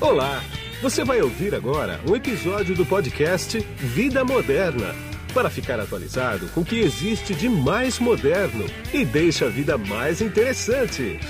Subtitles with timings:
[0.00, 0.40] Olá!
[0.80, 4.94] Você vai ouvir agora um episódio do podcast Vida Moderna
[5.34, 10.22] para ficar atualizado com o que existe de mais moderno e deixa a vida mais
[10.22, 11.20] interessante.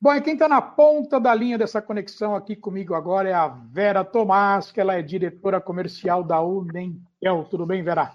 [0.00, 3.48] Bom, e quem está na ponta da linha dessa conexão aqui comigo agora é a
[3.48, 7.46] Vera Tomás, que ela é diretora comercial da Unentel.
[7.50, 8.12] Tudo bem, Vera?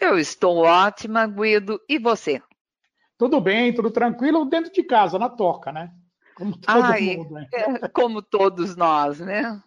[0.00, 1.78] Eu estou ótima, Guido.
[1.86, 2.40] E você?
[3.24, 5.90] Tudo bem, tudo tranquilo, dentro de casa, na toca, né?
[6.34, 7.48] Como todo Ai, mundo, né?
[7.54, 9.62] É, como todos nós, né?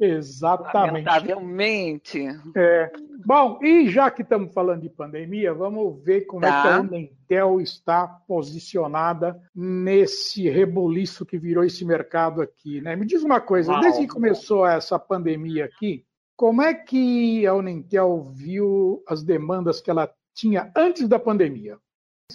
[0.00, 1.04] Exatamente.
[1.04, 2.26] Lamentavelmente.
[2.56, 2.90] É.
[3.22, 6.48] Bom, e já que estamos falando de pandemia, vamos ver como tá.
[6.48, 12.80] é que a Unentel está posicionada nesse rebuliço que virou esse mercado aqui.
[12.80, 12.96] Né?
[12.96, 13.82] Me diz uma coisa, Uau.
[13.82, 16.02] desde que começou essa pandemia aqui,
[16.34, 21.76] como é que a Unentel viu as demandas que ela tinha antes da pandemia?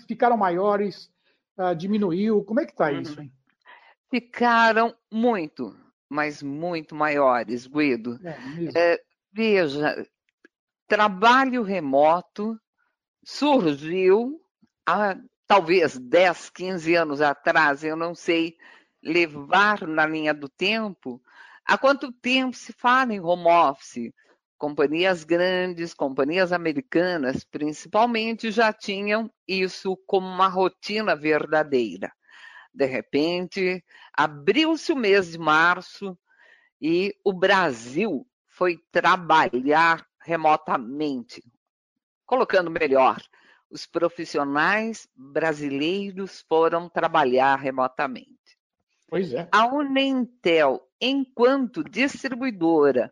[0.07, 1.11] Ficaram maiores?
[1.57, 2.43] Uh, diminuiu?
[2.43, 3.01] Como é que está uhum.
[3.01, 3.21] isso?
[3.21, 3.31] Hein?
[4.09, 5.75] Ficaram muito
[6.11, 8.19] mas muito maiores, Guido.
[8.21, 10.05] É, é, veja,
[10.85, 12.59] trabalho remoto
[13.23, 14.41] surgiu
[14.85, 15.15] há
[15.47, 18.57] talvez 10, 15 anos atrás, eu não sei
[19.01, 21.21] levar na linha do tempo.
[21.63, 24.11] Há quanto tempo se fala em home office?
[24.61, 32.13] Companhias grandes, companhias americanas, principalmente, já tinham isso como uma rotina verdadeira.
[32.71, 36.15] De repente, abriu-se o mês de março
[36.79, 41.43] e o Brasil foi trabalhar remotamente.
[42.23, 43.19] Colocando melhor,
[43.67, 48.59] os profissionais brasileiros foram trabalhar remotamente.
[49.07, 49.49] Pois é.
[49.51, 53.11] A Unentel, enquanto distribuidora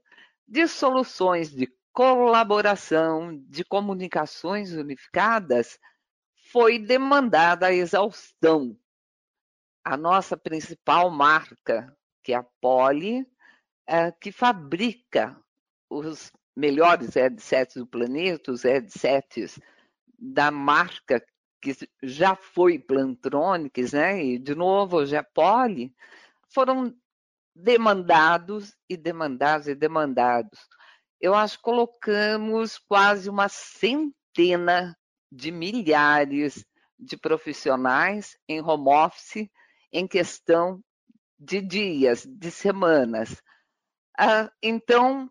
[0.49, 5.79] de soluções de colaboração, de comunicações unificadas,
[6.51, 8.77] foi demandada a exaustão
[9.83, 13.25] a nossa principal marca, que é a Poly,
[13.87, 15.35] é, que fabrica
[15.89, 19.59] os melhores headsets do planeta, os headsets
[20.17, 21.25] da marca
[21.61, 24.23] que já foi Plantronics, né?
[24.23, 25.93] E de novo hoje é Poly,
[26.53, 26.95] foram
[27.61, 30.59] demandados e demandados e demandados.
[31.19, 34.97] Eu acho que colocamos quase uma centena
[35.31, 36.65] de milhares
[36.97, 39.49] de profissionais em home office
[39.91, 40.81] em questão
[41.37, 43.41] de dias, de semanas.
[44.17, 45.29] Ah, então,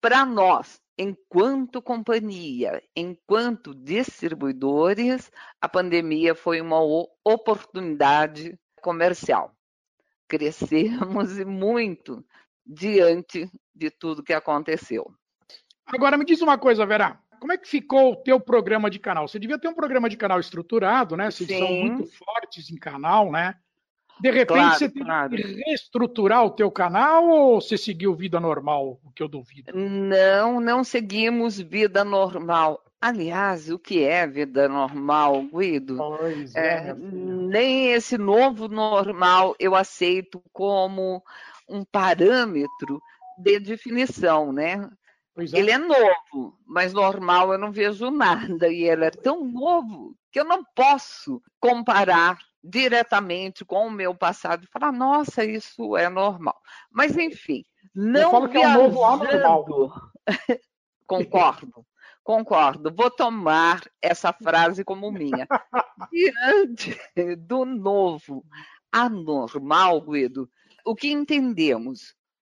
[0.00, 5.30] para nós, enquanto companhia, enquanto distribuidores,
[5.60, 6.80] a pandemia foi uma
[7.24, 9.55] oportunidade comercial.
[10.28, 12.24] Crescemos e muito
[12.64, 15.10] diante de tudo que aconteceu.
[15.86, 17.20] Agora me diz uma coisa, Vera.
[17.38, 19.28] Como é que ficou o teu programa de canal?
[19.28, 21.30] Você devia ter um programa de canal estruturado, né?
[21.30, 21.58] Vocês Sim.
[21.58, 23.54] são muito fortes em canal, né?
[24.20, 25.36] De repente claro, você tem claro.
[25.36, 29.70] que reestruturar o teu canal ou você seguiu vida normal, o que eu duvido?
[29.74, 32.82] Não, não seguimos vida normal.
[33.06, 35.96] Aliás, o que é vida normal, Guido?
[35.96, 41.22] Pois é, é nem esse novo normal eu aceito como
[41.68, 43.00] um parâmetro
[43.38, 44.90] de definição, né?
[45.38, 45.56] É.
[45.56, 48.66] Ele é novo, mas normal eu não vejo nada.
[48.66, 54.64] E ele é tão novo que eu não posso comparar diretamente com o meu passado
[54.64, 56.60] e falar, nossa, isso é normal.
[56.90, 57.62] Mas, enfim,
[57.94, 59.92] não que é um novo anormal.
[61.06, 61.86] concordo,
[62.26, 62.92] concordo.
[62.92, 65.46] Vou tomar essa frase como minha.
[66.12, 66.98] Diante
[67.36, 68.44] do novo
[68.90, 70.50] anormal, Guido,
[70.84, 72.16] o que entendemos?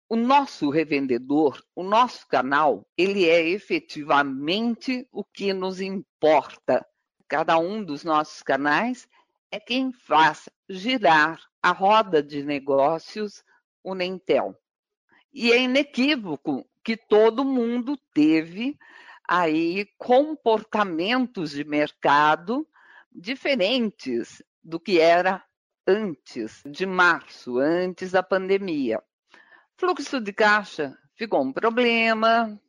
[0.09, 6.83] O nosso revendedor, o nosso canal, ele é efetivamente o que nos importa.
[7.27, 9.07] Cada um dos nossos canais
[9.51, 13.43] é quem faz girar a roda de negócios
[13.83, 14.59] Unentel.
[15.31, 18.75] E é inequívoco que todo mundo teve
[19.31, 22.67] aí comportamentos de mercado
[23.11, 25.43] diferentes do que era
[25.85, 28.99] antes de março, antes da pandemia.
[29.77, 32.59] Fluxo de caixa ficou um problema.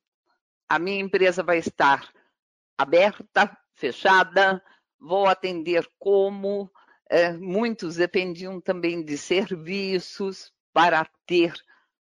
[0.69, 2.07] A minha empresa vai estar
[2.77, 4.63] aberta, fechada,
[4.99, 6.71] vou atender como.
[7.09, 11.55] É, muitos dependiam também de serviços para ter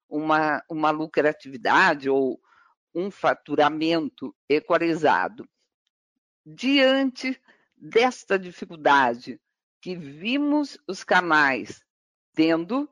[0.09, 2.41] uma, uma lucratividade ou
[2.95, 5.49] um faturamento equalizado.
[6.47, 7.41] Diante
[7.77, 9.41] desta dificuldade
[9.81, 11.85] que vimos os canais
[12.35, 12.89] tendo,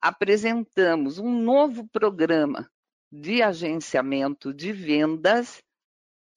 [0.00, 2.70] apresentamos um novo programa
[3.10, 5.62] de agenciamento de vendas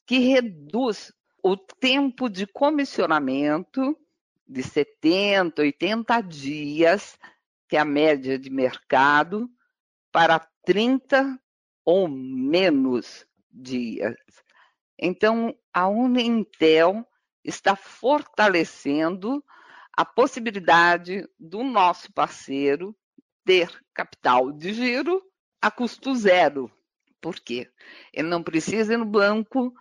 [0.06, 3.98] que reduz o tempo de comissionamento
[4.48, 7.18] de 70, 80 dias,
[7.68, 9.50] que é a média de mercado,
[10.12, 11.40] para 30
[11.86, 14.16] ou menos dias.
[15.00, 17.06] Então, a Unintel
[17.44, 19.44] está fortalecendo
[19.96, 22.96] a possibilidade do nosso parceiro
[23.46, 25.22] ter capital de giro
[25.62, 26.70] a custo zero.
[27.22, 27.70] Por quê?
[28.12, 29.74] Ele não precisa ir no banco.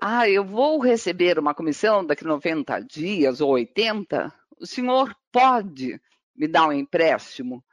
[0.00, 4.32] Ah, eu vou receber uma comissão daqui 90 dias ou 80.
[4.58, 6.00] O senhor pode
[6.34, 7.64] me dar um empréstimo?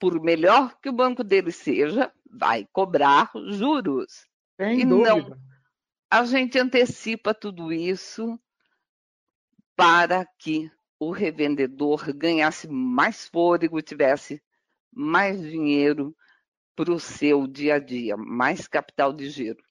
[0.00, 4.26] Por melhor que o banco dele seja, vai cobrar juros.
[4.56, 5.14] Sem e dúvida.
[5.14, 5.38] Não,
[6.10, 8.40] a gente antecipa tudo isso
[9.76, 14.42] para que o revendedor ganhasse mais fôlego, tivesse
[14.92, 16.14] mais dinheiro
[16.74, 19.62] para o seu dia a dia, mais capital de giro.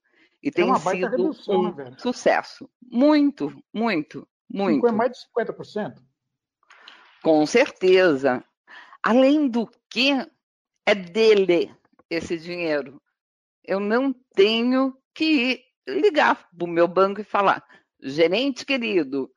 [0.42, 2.70] E é tem sido redução, um né, sucesso.
[2.82, 4.88] Muito, muito, muito.
[4.88, 6.02] É mais de 50%.
[7.22, 8.44] Com certeza.
[9.04, 10.12] Além do que
[10.86, 11.74] é dele
[12.10, 13.02] esse dinheiro.
[13.64, 17.64] Eu não tenho que ligar para o meu banco e falar:
[18.02, 19.32] gerente querido,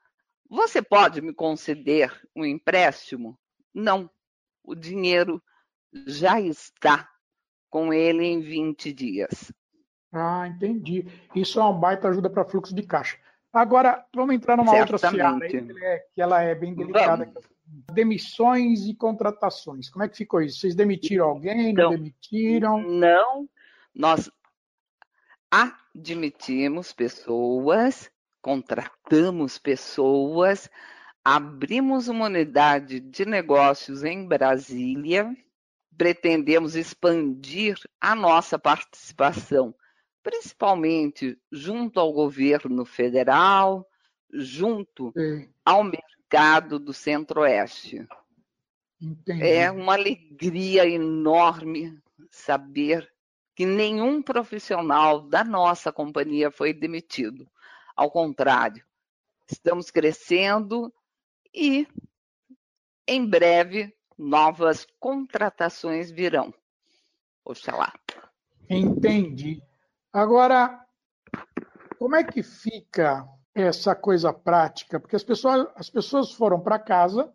[0.48, 3.38] você pode me conceder um empréstimo?
[3.74, 4.10] Não.
[4.64, 5.42] O dinheiro
[6.06, 7.10] já está
[7.68, 9.52] com ele em 20 dias.
[10.12, 11.06] Ah, entendi.
[11.34, 13.18] Isso é uma baita ajuda para fluxo de caixa.
[13.52, 14.93] Agora, vamos entrar numa Certamente.
[14.93, 17.26] outra seara aí, que, é, que ela é bem delicada.
[17.26, 17.52] Vamos.
[17.93, 19.88] Demissões e contratações.
[19.88, 20.60] Como é que ficou isso?
[20.60, 21.70] Vocês demitiram alguém?
[21.70, 22.82] Então, não demitiram?
[22.82, 23.49] Não.
[23.94, 24.31] Nós
[25.50, 28.10] admitimos pessoas
[28.43, 30.69] contratamos pessoas,
[31.25, 35.34] abrimos uma unidade de negócios em Brasília,
[35.96, 39.72] pretendemos expandir a nossa participação,
[40.22, 43.86] principalmente junto ao governo federal,
[44.32, 45.48] junto Sim.
[45.64, 48.06] ao mercado do Centro-Oeste.
[49.40, 53.12] É uma alegria enorme saber
[53.54, 57.50] que nenhum profissional da nossa companhia foi demitido.
[57.96, 58.84] Ao contrário,
[59.50, 60.92] estamos crescendo
[61.52, 61.86] e
[63.06, 66.54] em breve novas contratações virão.
[67.44, 67.92] Oxalá.
[68.70, 69.60] Entendi.
[70.12, 70.78] Agora,
[71.98, 75.00] como é que fica essa coisa prática?
[75.00, 77.32] Porque as pessoas, as pessoas foram para casa,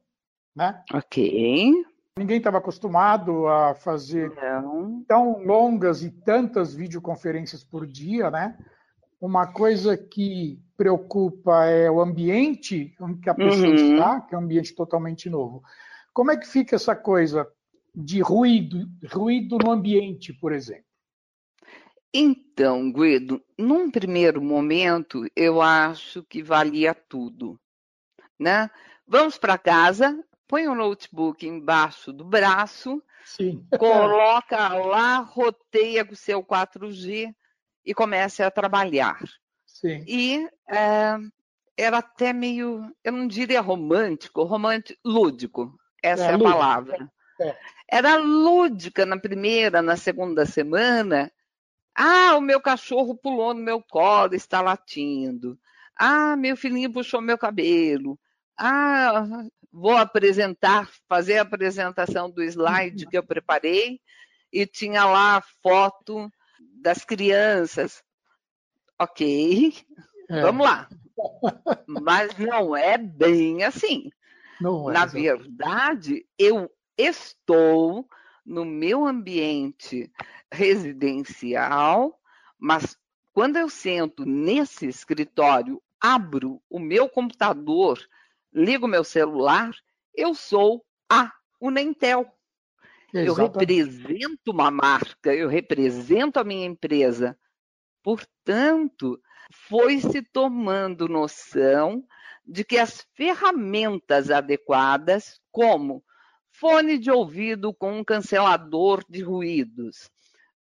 [0.55, 0.83] né?
[0.93, 1.73] Ok.
[2.17, 5.03] Ninguém estava acostumado a fazer Não.
[5.07, 8.57] tão longas e tantas videoconferências por dia, né?
[9.19, 13.75] Uma coisa que preocupa é o ambiente em que a pessoa uhum.
[13.75, 15.63] está, que é um ambiente totalmente novo.
[16.13, 17.47] Como é que fica essa coisa
[17.95, 20.86] de ruído, ruído no ambiente, por exemplo?
[22.13, 27.59] Então, Guido, num primeiro momento, eu acho que valia tudo.
[28.39, 28.69] Né?
[29.05, 33.65] Vamos para casa, põe o notebook embaixo do braço, Sim.
[33.77, 37.33] coloca lá, roteia com o seu 4G,
[37.87, 39.17] e comece a trabalhar.
[39.65, 40.03] Sim.
[40.05, 41.17] E é,
[41.77, 46.51] era até meio, eu não diria romântico, romântico, lúdico, essa é, é a lúdico.
[46.51, 47.11] palavra.
[47.39, 47.57] É.
[47.89, 51.31] Era lúdica na primeira, na segunda semana.
[51.99, 55.59] Ah, o meu cachorro pulou no meu colo, está latindo.
[55.95, 58.19] Ah, meu filhinho puxou meu cabelo.
[58.55, 59.25] Ah,
[59.71, 63.99] vou apresentar, fazer a apresentação do slide que eu preparei
[64.53, 66.31] e tinha lá a foto
[66.83, 68.03] das crianças.
[68.99, 69.73] Ok,
[70.29, 70.41] é.
[70.41, 70.87] vamos lá.
[71.87, 74.11] Mas não é bem assim.
[74.61, 78.07] Não é, Na verdade, eu estou
[78.47, 80.09] no meu ambiente
[80.49, 82.17] residencial,
[82.57, 82.97] mas
[83.33, 87.99] quando eu sento nesse escritório, abro o meu computador,
[88.53, 89.71] ligo meu celular,
[90.15, 92.25] eu sou a Unentel.
[93.13, 97.37] Eu represento uma marca, eu represento a minha empresa.
[98.01, 102.05] Portanto, foi se tomando noção
[102.45, 106.03] de que as ferramentas adequadas, como
[106.59, 110.09] fone de ouvido com um cancelador de ruídos,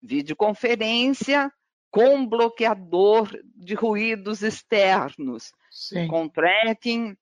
[0.02, 1.52] videoconferência
[1.90, 6.08] com bloqueador de ruídos externos, Sim.
[6.08, 7.16] com tracking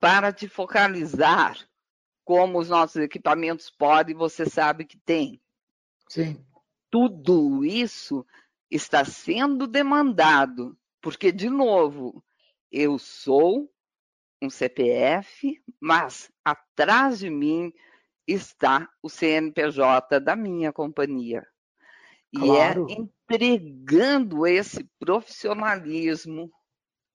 [0.00, 1.58] para te focalizar,
[2.24, 5.38] como os nossos equipamentos podem, você sabe que tem.
[6.08, 6.42] Sim.
[6.90, 8.26] Tudo isso
[8.70, 12.24] está sendo demandado, porque, de novo,
[12.72, 13.70] eu sou
[14.44, 17.72] um CPF, mas atrás de mim
[18.26, 21.46] está o CNPJ da minha companhia.
[22.34, 22.86] Claro.
[22.88, 26.50] E é entregando esse profissionalismo,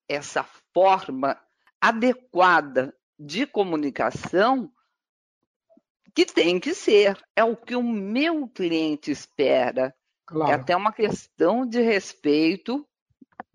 [0.08, 0.44] essa
[0.74, 1.40] forma
[1.80, 4.72] adequada de comunicação
[6.16, 7.18] que tem que ser.
[7.36, 9.94] É o que o meu cliente espera.
[10.26, 10.52] Claro.
[10.52, 12.88] É até uma questão de respeito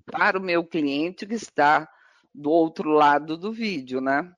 [0.06, 1.88] para o meu cliente que está
[2.34, 4.32] do outro lado do vídeo, né?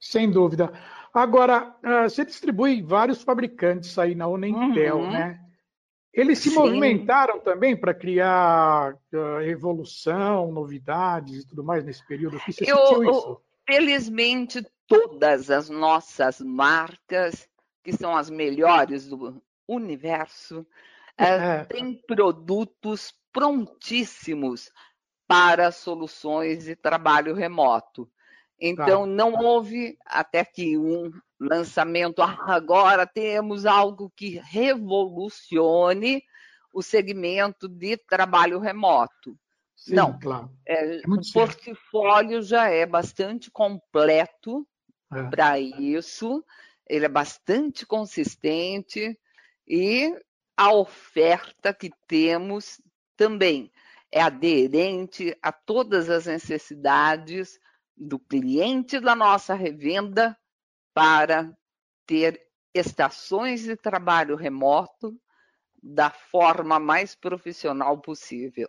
[0.00, 0.72] Sem dúvida.
[1.12, 5.10] Agora, ah, você distribui vários fabricantes aí na Unentel, uhum.
[5.10, 5.40] né?
[6.12, 6.56] Eles se Sim.
[6.56, 12.52] movimentaram também para criar uh, evolução, novidades e tudo mais nesse período aqui?
[12.52, 13.40] Você eu, sentiu isso?
[13.66, 17.48] Felizmente, todas as nossas marcas,
[17.82, 20.64] que são as melhores do universo,
[21.18, 21.62] é.
[21.62, 24.70] uh, têm produtos prontíssimos
[25.34, 28.08] para soluções de trabalho remoto.
[28.60, 29.06] Então, tá.
[29.06, 31.10] não houve até que um
[31.40, 32.22] lançamento.
[32.22, 36.22] Agora temos algo que revolucione
[36.72, 39.36] o segmento de trabalho remoto.
[39.74, 40.48] Sim, não, claro.
[40.64, 44.64] É, é o portfólio já é bastante completo
[45.12, 45.24] é.
[45.24, 46.44] para isso,
[46.88, 49.18] ele é bastante consistente
[49.66, 50.16] e
[50.56, 52.80] a oferta que temos
[53.16, 53.72] também
[54.14, 57.58] é aderente a todas as necessidades
[57.96, 60.38] do cliente da nossa revenda
[60.94, 61.52] para
[62.06, 62.40] ter
[62.72, 65.20] estações de trabalho remoto
[65.82, 68.68] da forma mais profissional possível.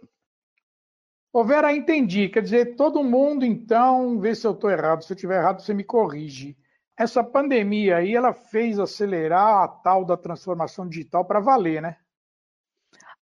[1.32, 2.28] Ô Vera, entendi.
[2.28, 5.04] Quer dizer, todo mundo, então, vê se eu estou errado.
[5.04, 6.58] Se eu estiver errado, você me corrige.
[6.98, 11.98] Essa pandemia aí, ela fez acelerar a tal da transformação digital para valer, né?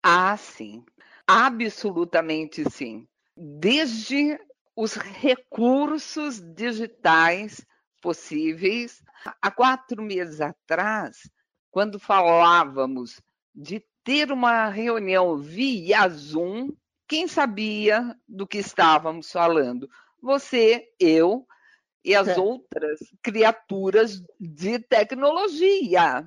[0.00, 0.84] Ah, sim.
[1.26, 3.06] Absolutamente sim.
[3.36, 4.38] Desde
[4.76, 7.64] os recursos digitais
[8.00, 9.02] possíveis.
[9.40, 11.30] Há quatro meses atrás,
[11.70, 13.20] quando falávamos
[13.54, 16.72] de ter uma reunião via Zoom,
[17.06, 19.88] quem sabia do que estávamos falando?
[20.20, 21.46] Você, eu
[22.04, 22.38] e as é.
[22.38, 26.26] outras criaturas de tecnologia.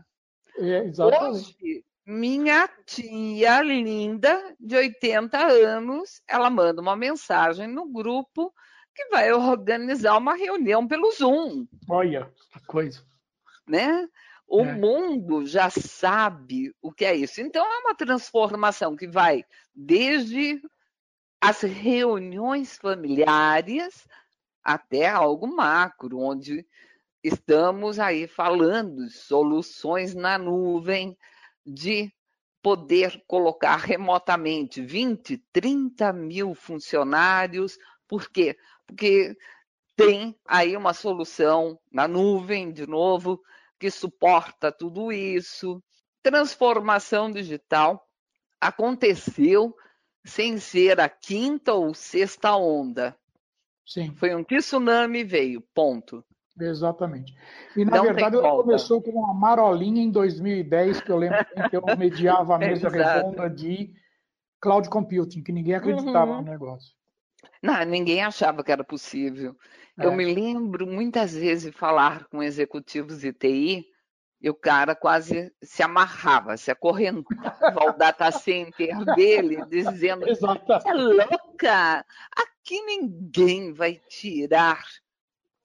[0.58, 1.58] É, exatamente.
[1.60, 8.54] Hoje, minha tia linda, de 80 anos, ela manda uma mensagem no grupo
[8.94, 11.66] que vai organizar uma reunião pelo Zoom.
[11.90, 13.04] Olha, que coisa.
[13.68, 14.08] Né?
[14.48, 14.74] O é.
[14.74, 17.42] mundo já sabe o que é isso.
[17.42, 19.44] Então, é uma transformação que vai
[19.74, 20.62] desde
[21.42, 24.08] as reuniões familiares
[24.64, 26.66] até algo macro, onde
[27.24, 31.18] estamos aí falando de soluções na nuvem,
[31.66, 32.12] de
[32.62, 37.78] poder colocar remotamente 20, 30 mil funcionários.
[38.08, 38.58] Por quê?
[38.88, 39.36] Porque
[39.96, 43.42] tem aí uma solução na nuvem, de novo,
[43.80, 45.82] que suporta tudo isso.
[46.24, 48.04] Transformação digital
[48.60, 49.76] aconteceu
[50.26, 53.16] sem ser a quinta ou sexta onda.
[53.86, 54.14] Sim.
[54.16, 56.26] Foi um tsunami veio, ponto.
[56.60, 57.36] Exatamente.
[57.76, 61.76] E, na não verdade, ela começou com uma marolinha em 2010, que eu lembro que
[61.76, 63.94] eu mediava a mesa redonda de
[64.62, 66.42] cloud computing, que ninguém acreditava uhum.
[66.42, 66.94] no negócio.
[67.62, 69.56] Não, ninguém achava que era possível.
[70.00, 70.06] É.
[70.06, 73.86] Eu me lembro muitas vezes falar com executivos de TI,
[74.42, 80.46] e o cara quase se amarrava, se acorrentava ao data center dele, dizendo: Você
[80.88, 82.06] é louca!
[82.36, 84.84] Aqui ninguém vai tirar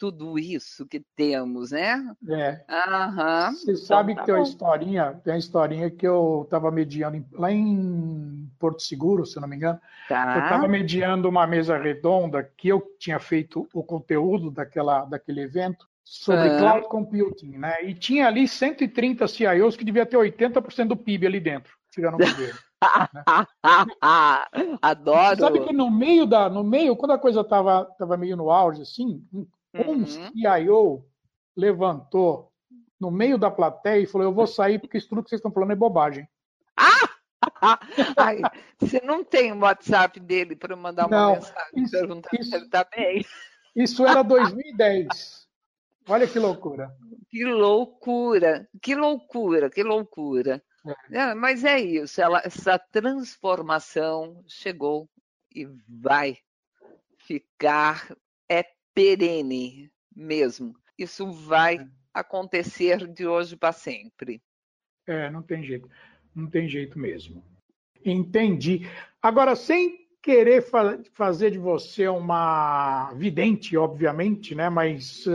[0.00, 2.10] tudo isso que temos, né?
[2.26, 2.64] É.
[2.66, 3.52] Aham.
[3.52, 7.22] Você então, sabe tá que tem uma historinha, tem uma historinha que eu estava mediando
[7.32, 9.78] lá em Porto Seguro, se não me engano.
[10.08, 10.38] Tá.
[10.38, 15.86] Eu estava mediando uma mesa redonda que eu tinha feito o conteúdo daquela, daquele evento
[16.02, 16.58] sobre ah.
[16.58, 17.84] cloud computing, né?
[17.84, 22.18] E tinha ali 130 CIOs que devia ter 80% do PIB ali dentro, tirando o
[22.18, 22.26] né?
[24.80, 25.36] Adoro.
[25.36, 28.50] Você sabe que no meio da, no meio, quando a coisa estava tava meio no
[28.50, 29.22] auge, assim,
[29.74, 30.06] um uhum.
[30.06, 31.04] CIO
[31.56, 32.52] levantou
[32.98, 35.52] no meio da plateia e falou: Eu vou sair porque isso tudo que vocês estão
[35.52, 36.28] falando é bobagem.
[36.76, 37.08] Ah!
[38.16, 38.40] Ai,
[38.78, 42.56] você não tem o WhatsApp dele para mandar uma não, mensagem isso, perguntar isso, se
[42.56, 43.24] ele está bem?
[43.74, 45.48] Isso era 2010.
[46.08, 46.94] Olha que loucura.
[47.30, 50.62] Que loucura, que loucura, que loucura.
[51.12, 51.18] É.
[51.18, 55.08] É, mas é isso, ela, essa transformação chegou
[55.54, 56.38] e vai
[57.18, 58.16] ficar
[58.94, 60.74] perene mesmo.
[60.98, 61.86] Isso vai é.
[62.12, 64.42] acontecer de hoje para sempre.
[65.06, 65.88] É, não tem jeito.
[66.34, 67.42] Não tem jeito mesmo.
[68.04, 68.86] Entendi.
[69.20, 74.68] Agora, sem querer fa fazer de você uma vidente, obviamente, né?
[74.68, 75.30] Mas uh,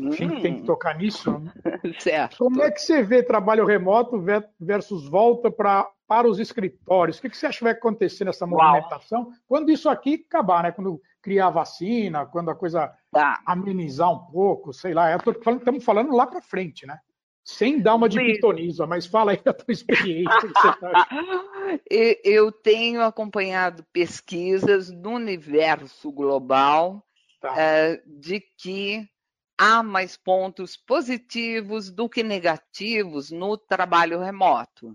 [0.00, 0.08] hum.
[0.08, 0.66] a gente tem que hum.
[0.66, 1.42] tocar nisso.
[1.98, 2.38] Certo.
[2.38, 4.22] Como é que você vê trabalho remoto
[4.58, 7.18] versus volta pra, para os escritórios?
[7.18, 9.32] O que, que você acha que vai acontecer nessa movimentação Uau.
[9.46, 10.72] quando isso aqui acabar, né?
[10.72, 13.42] Quando criar vacina, quando a coisa tá.
[13.46, 15.16] amenizar um pouco, sei lá.
[15.16, 16.98] Estamos falando lá para frente, né?
[17.42, 20.52] Sem dar uma de pitoniza, mas fala aí da tua experiência.
[20.80, 21.08] Tá...
[22.22, 27.02] Eu tenho acompanhado pesquisas no universo global
[27.40, 27.52] tá.
[27.52, 29.08] uh, de que
[29.56, 34.94] há mais pontos positivos do que negativos no trabalho remoto.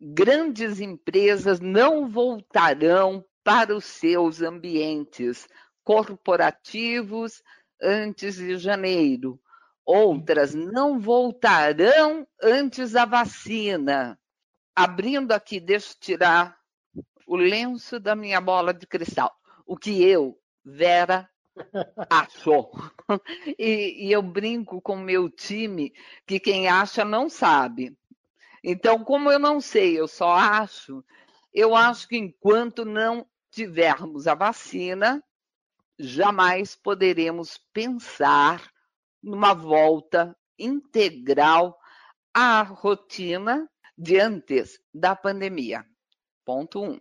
[0.00, 5.48] Grandes empresas não voltarão para os seus ambientes
[5.84, 7.42] corporativos
[7.80, 9.40] antes de janeiro.
[9.84, 14.18] Outras não voltarão antes da vacina.
[14.74, 16.58] Abrindo aqui, deixa eu tirar
[17.26, 19.32] o lenço da minha bola de cristal.
[19.66, 21.28] O que eu, Vera,
[22.10, 22.70] achou.
[23.58, 25.92] E, e eu brinco com o meu time
[26.26, 27.96] que quem acha não sabe.
[28.62, 31.04] Então, como eu não sei, eu só acho,
[31.52, 35.22] eu acho que enquanto não tivermos a vacina,
[35.98, 38.70] jamais poderemos pensar
[39.22, 41.78] numa volta integral
[42.32, 45.84] à rotina de antes da pandemia.
[46.44, 47.00] Ponto um.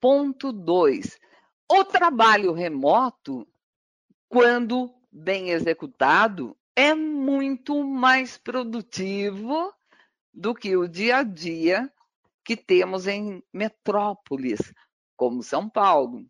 [0.00, 1.18] Ponto dois.
[1.68, 3.48] O trabalho remoto
[4.34, 9.72] quando bem executado, é muito mais produtivo
[10.32, 11.88] do que o dia a dia
[12.44, 14.58] que temos em metrópoles,
[15.16, 16.24] como São Paulo.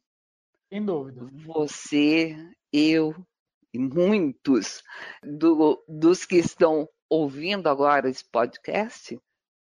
[0.68, 1.26] Sem dúvida.
[1.46, 2.36] Você,
[2.72, 3.14] eu
[3.72, 4.82] e muitos
[5.22, 9.20] do, dos que estão ouvindo agora esse podcast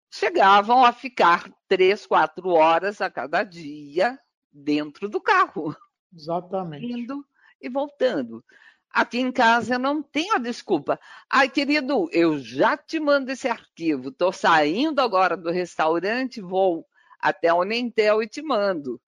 [0.10, 4.18] chegavam a ficar três, quatro horas a cada dia
[4.52, 5.76] dentro do carro.
[6.14, 6.86] Exatamente.
[6.86, 7.26] Indo
[7.62, 8.44] e voltando.
[8.92, 11.00] Aqui em casa eu não tenho a desculpa.
[11.30, 14.10] Ai, querido, eu já te mando esse arquivo.
[14.10, 16.88] Estou saindo agora do restaurante, vou
[17.19, 19.01] até o Nentel e te mando.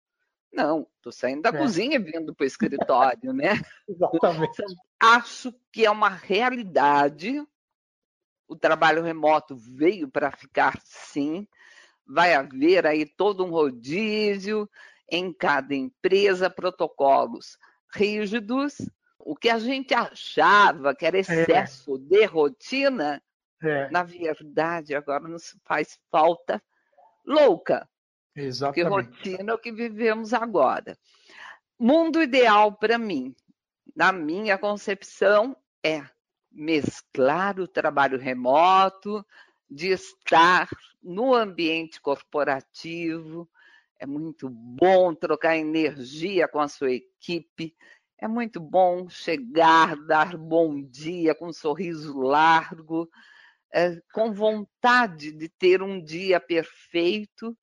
[0.51, 1.57] Não, estou saindo da é.
[1.57, 3.61] cozinha e vindo para o escritório, né?
[3.87, 4.63] Exatamente.
[4.99, 7.41] Acho que é uma realidade.
[8.47, 11.47] O trabalho remoto veio para ficar sim.
[12.05, 14.67] Vai haver aí todo um rodízio
[15.11, 17.57] em cada empresa, protocolos
[17.93, 18.75] rígidos.
[19.19, 21.21] O que a gente achava que era é.
[21.21, 21.99] excesso é.
[21.99, 23.21] de rotina,
[23.61, 23.89] é.
[23.91, 26.61] na verdade, agora nos faz falta
[27.25, 27.87] louca.
[28.41, 28.89] Exatamente.
[28.89, 30.97] Porque rotina é o que vivemos agora.
[31.77, 33.35] Mundo ideal para mim,
[33.95, 36.03] na minha concepção, é
[36.51, 39.25] mesclar o trabalho remoto,
[39.69, 40.67] de estar
[41.01, 43.47] no ambiente corporativo,
[43.99, 47.75] é muito bom trocar energia com a sua equipe.
[48.17, 53.09] É muito bom chegar, dar bom dia com um sorriso largo,
[53.73, 57.57] é, com vontade de ter um dia perfeito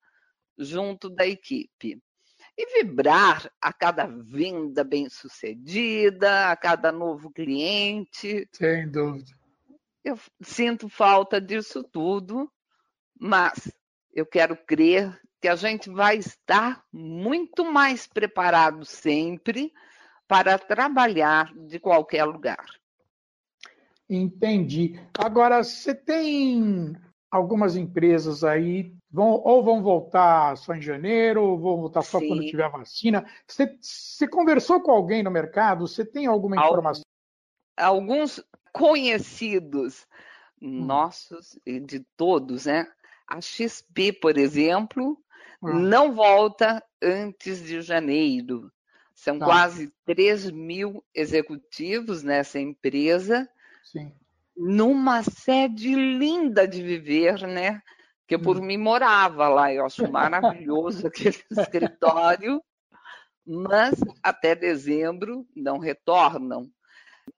[0.57, 2.01] junto da equipe.
[2.57, 8.47] E vibrar a cada venda bem-sucedida, a cada novo cliente.
[8.51, 9.31] Sem dúvida.
[10.03, 12.51] Eu sinto falta disso tudo,
[13.19, 13.71] mas
[14.13, 19.71] eu quero crer que a gente vai estar muito mais preparado sempre
[20.27, 22.65] para trabalhar de qualquer lugar.
[24.09, 24.99] Entendi.
[25.17, 26.95] Agora, você tem
[27.29, 32.27] algumas empresas aí, vão, ou vão voltar só em janeiro, ou vão voltar só Sim.
[32.27, 33.25] quando tiver vacina.
[33.47, 35.87] Você, você, conversou com alguém no mercado?
[35.87, 37.03] Você tem alguma informação?
[37.75, 38.43] Alguns
[38.73, 40.07] conhecidos
[40.61, 40.85] hum.
[40.85, 42.87] nossos, de todos, né?
[43.27, 45.21] A XP, por exemplo,
[45.61, 45.79] Hum.
[45.79, 48.71] não volta antes de janeiro.
[49.13, 49.45] São tá.
[49.45, 53.49] quase 3 mil executivos nessa empresa,
[53.83, 54.13] Sim.
[54.55, 57.81] numa sede linda de viver, né?
[58.27, 58.61] Que por hum.
[58.61, 62.61] mim morava lá, eu acho maravilhoso aquele escritório,
[63.45, 66.69] mas até dezembro não retornam.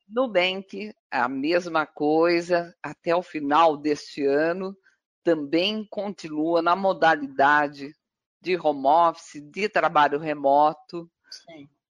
[0.08, 4.76] Nubank, a mesma coisa, até o final deste ano,
[5.24, 7.96] também continua na modalidade
[8.42, 11.10] de home office, de trabalho remoto.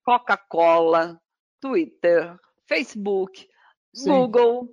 [0.03, 1.21] Coca-Cola,
[1.61, 3.47] Twitter, Facebook,
[3.93, 4.11] Sim.
[4.11, 4.69] Google,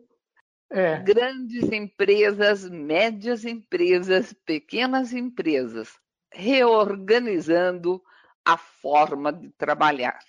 [0.69, 0.99] é.
[0.99, 5.99] grandes empresas, médias empresas, pequenas empresas,
[6.31, 8.01] reorganizando
[8.43, 10.19] a forma de trabalhar.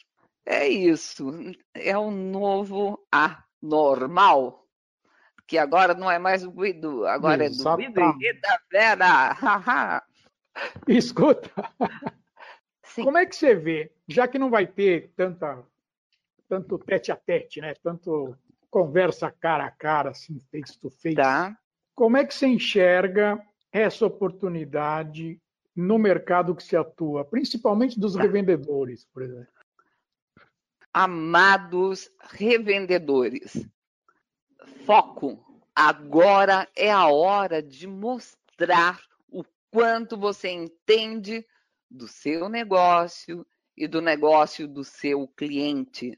[0.46, 1.30] É isso,
[1.72, 4.66] é o novo anormal,
[5.46, 7.80] que agora não é mais o Guido, agora Exato.
[7.80, 10.02] é do Guido e da Vera.
[10.86, 11.50] Escuta,
[12.84, 13.04] Sim.
[13.04, 15.64] como é que você vê, já que não vai ter tanta,
[16.48, 17.74] tanto tete a tete, né?
[17.82, 18.36] Tanto
[18.74, 21.14] conversa cara a cara, assim, face to face.
[21.16, 21.56] Tá.
[21.94, 23.40] Como é que você enxerga
[23.72, 25.40] essa oportunidade
[25.76, 28.22] no mercado que se atua, principalmente dos tá.
[28.22, 29.54] revendedores, por exemplo?
[30.94, 33.66] amados revendedores,
[34.86, 35.44] foco.
[35.74, 41.44] Agora é a hora de mostrar o quanto você entende
[41.90, 43.44] do seu negócio
[43.76, 46.16] e do negócio do seu cliente.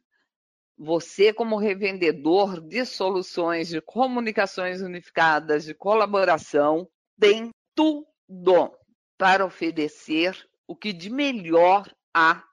[0.79, 6.87] Você, como revendedor de soluções de comunicações unificadas, de colaboração,
[7.19, 8.77] tem tudo
[9.17, 10.37] para oferecer
[10.67, 12.45] o que de melhor há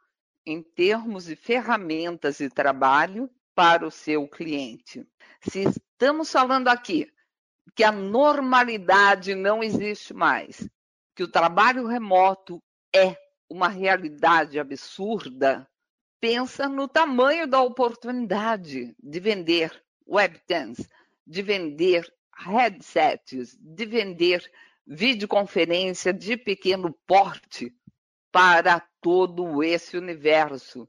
[0.45, 5.05] em termos de ferramentas de trabalho para o seu cliente.
[5.41, 7.12] Se estamos falando aqui
[7.75, 10.67] que a normalidade não existe mais,
[11.15, 12.62] que o trabalho remoto
[12.95, 13.17] é
[13.49, 15.67] uma realidade absurda,
[16.23, 20.89] pensa no tamanho da oportunidade de vender webcams,
[21.27, 24.49] de vender headsets, de vender
[24.88, 27.75] videoconferência de pequeno porte
[28.31, 30.88] para todo esse universo.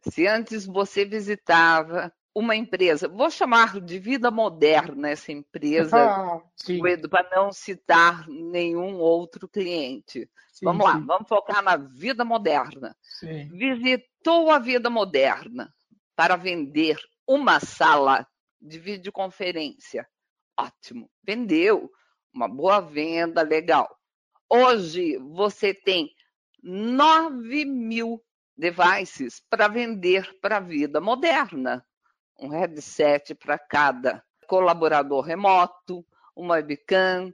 [0.00, 6.42] Se antes você visitava uma empresa, vou chamar de vida moderna essa empresa, ah,
[7.08, 10.30] para não citar nenhum outro cliente.
[10.52, 11.06] Sim, vamos lá, sim.
[11.06, 12.94] vamos focar na vida moderna.
[13.00, 13.48] Sim.
[13.48, 15.74] Visitou a vida moderna
[16.14, 18.28] para vender uma sala
[18.60, 20.06] de videoconferência.
[20.60, 21.90] Ótimo, vendeu,
[22.34, 23.88] uma boa venda, legal.
[24.46, 26.10] Hoje você tem
[26.62, 28.22] 9 mil
[28.54, 31.82] devices para vender para a vida moderna.
[32.38, 37.32] Um headset para cada colaborador remoto, uma webcam,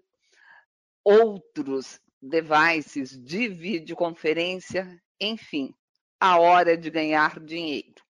[1.04, 5.74] outros devices de videoconferência, enfim,
[6.20, 8.02] a hora de ganhar dinheiro.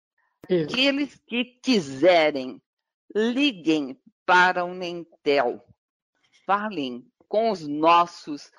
[0.50, 0.74] Isso.
[0.74, 2.62] Aqueles que quiserem,
[3.16, 5.66] liguem para o Nentel,
[6.46, 8.52] falem com os nossos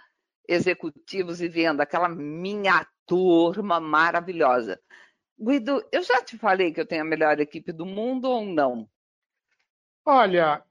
[0.49, 4.81] executivos e vendo aquela minha turma maravilhosa.
[5.39, 8.89] Guido, eu já te falei que eu tenho a melhor equipe do mundo ou não?
[10.05, 10.65] Olha,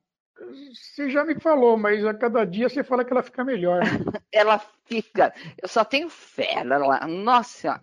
[0.74, 3.82] você já me falou, mas a cada dia você fala que ela fica melhor.
[4.32, 5.34] ela fica.
[5.62, 7.06] Eu só tenho fé nela.
[7.08, 7.82] Nossa,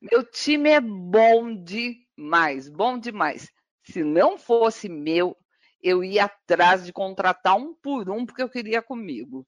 [0.00, 3.50] meu time é bom demais, bom demais.
[3.84, 5.36] Se não fosse meu,
[5.82, 9.46] eu ia atrás de contratar um por um, porque eu queria comigo.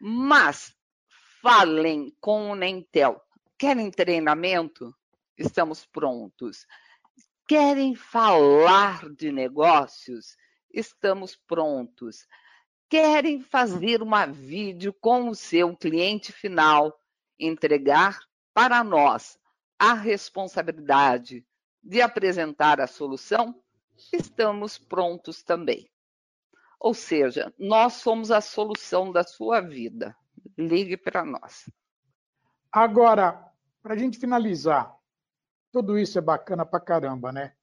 [0.00, 0.74] Mas
[1.42, 3.20] falem com o Nentel.
[3.58, 4.94] Querem treinamento?
[5.42, 6.66] Estamos prontos.
[7.48, 10.36] Querem falar de negócios?
[10.72, 12.28] Estamos prontos.
[12.88, 16.96] Querem fazer uma vídeo com o seu cliente final,
[17.38, 18.20] entregar
[18.54, 19.36] para nós
[19.76, 21.44] a responsabilidade
[21.82, 23.60] de apresentar a solução?
[24.12, 25.90] Estamos prontos também.
[26.78, 30.16] Ou seja, nós somos a solução da sua vida
[30.56, 31.68] ligue para nós.
[32.70, 33.44] Agora,
[33.82, 34.96] para a gente finalizar,
[35.72, 37.54] tudo isso é bacana para caramba, né?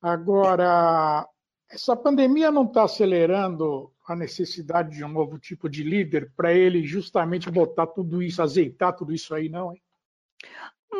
[0.00, 1.26] Agora,
[1.70, 6.86] essa pandemia não está acelerando a necessidade de um novo tipo de líder para ele
[6.86, 9.82] justamente botar tudo isso, azeitar tudo isso aí, não, hein?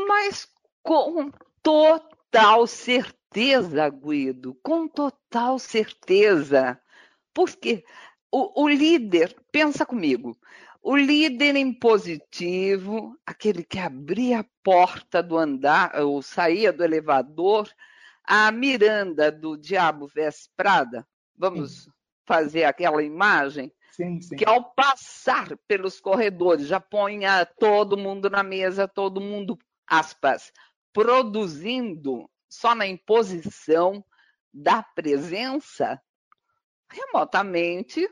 [0.08, 0.48] Mas
[0.82, 1.30] com
[1.62, 6.80] total certeza, Guido, com total certeza.
[7.32, 7.84] Porque
[8.30, 10.36] o, o líder, pensa comigo,
[10.82, 17.68] o líder em positivo, aquele que abria a porta do andar ou saía do elevador,
[18.24, 21.06] a Miranda do Diabo Veste Prada.
[21.36, 21.90] Vamos sim.
[22.26, 23.72] fazer aquela imagem?
[23.90, 24.36] Sim, sim.
[24.36, 30.52] Que ao passar pelos corredores já ponha todo mundo na mesa, todo mundo, aspas,
[30.92, 34.04] produzindo só na imposição
[34.52, 36.00] da presença,
[36.88, 38.08] remotamente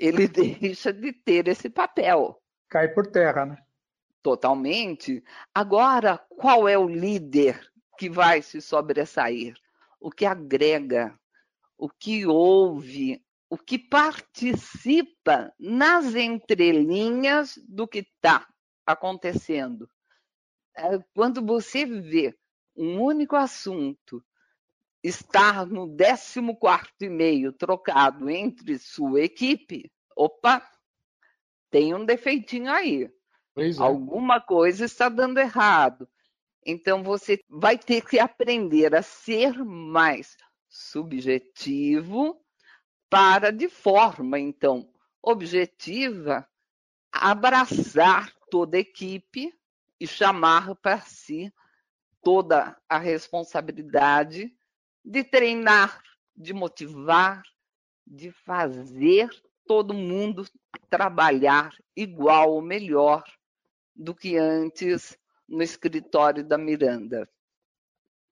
[0.00, 0.26] ele
[0.60, 2.42] deixa de ter esse papel.
[2.68, 3.58] Cai por terra, né?
[4.22, 5.22] Totalmente.
[5.54, 7.60] Agora, qual é o líder
[7.98, 9.54] que vai se sobressair?
[10.00, 11.18] O que agrega,
[11.76, 18.46] o que ouve, o que participa nas entrelinhas do que está
[18.86, 19.88] acontecendo.
[20.76, 22.34] É, quando você vê
[22.76, 24.24] um único assunto
[25.02, 30.62] estar no 14 quarto e meio trocado entre sua equipe, opa,
[31.70, 33.10] tem um defeitinho aí.
[33.56, 33.70] É.
[33.78, 36.08] Alguma coisa está dando errado.
[36.64, 40.36] Então você vai ter que aprender a ser mais
[40.68, 42.38] subjetivo
[43.08, 44.88] para de forma então
[45.22, 46.46] objetiva
[47.10, 49.52] abraçar toda a equipe
[49.98, 51.52] e chamar para si
[52.22, 54.54] toda a responsabilidade
[55.10, 56.00] de treinar,
[56.36, 57.42] de motivar,
[58.06, 59.28] de fazer
[59.66, 60.44] todo mundo
[60.88, 63.24] trabalhar igual ou melhor
[63.94, 65.18] do que antes
[65.48, 67.28] no escritório da Miranda.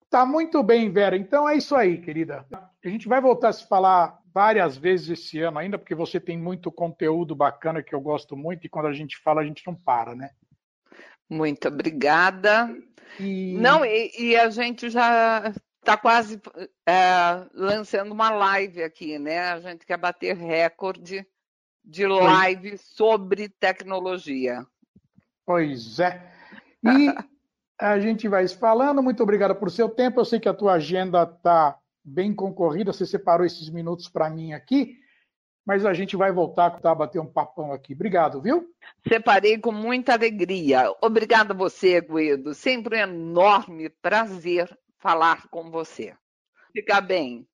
[0.09, 1.17] Tá muito bem, Vera.
[1.17, 2.47] Então é isso aí, querida.
[2.53, 6.39] A gente vai voltar a se falar várias vezes esse ano ainda, porque você tem
[6.39, 9.75] muito conteúdo bacana que eu gosto muito e quando a gente fala a gente não
[9.75, 10.31] para, né?
[11.29, 12.73] Muito obrigada.
[13.19, 13.55] E...
[13.59, 16.41] Não, e, e, a gente já está quase
[16.87, 19.41] é, lançando uma live aqui, né?
[19.41, 21.27] A gente quer bater recorde
[21.85, 22.77] de live Oi.
[22.79, 24.67] sobre tecnologia.
[25.47, 26.31] Pois é.
[26.85, 27.15] E
[27.81, 29.03] a gente vai se falando.
[29.03, 30.21] Muito obrigado por seu tempo.
[30.21, 32.93] Eu sei que a tua agenda está bem concorrida.
[32.93, 34.99] Você separou esses minutos para mim aqui
[35.69, 37.93] mas a gente vai voltar a bater um papão aqui.
[37.93, 38.75] Obrigado, viu?
[39.07, 40.91] Separei com muita alegria.
[41.03, 42.55] Obrigado a você, Guido.
[42.55, 44.67] Sempre um enorme prazer
[44.99, 46.15] falar com você.
[46.73, 47.47] Fica bem.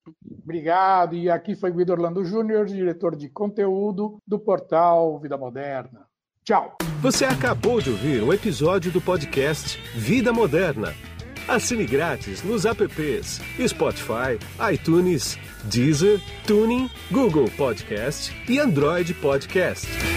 [0.43, 1.15] Obrigado.
[1.15, 6.05] E aqui foi Guido Orlando Júnior, diretor de conteúdo do portal Vida Moderna.
[6.43, 6.77] Tchau.
[7.01, 10.93] Você acabou de ouvir um episódio do podcast Vida Moderna.
[11.47, 14.39] Assine grátis nos apps Spotify,
[14.71, 20.14] iTunes, Deezer, Tuning, Google Podcast e Android Podcast.